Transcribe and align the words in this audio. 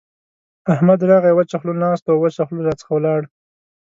احمد 0.73 0.99
راغی؛ 1.09 1.31
وچه 1.33 1.57
خوله 1.59 1.75
ناست 1.83 2.03
وو 2.05 2.13
او 2.13 2.21
وچه 2.23 2.43
خوله 2.47 2.61
راڅخه 2.67 2.91
ولاړ. 2.93 3.21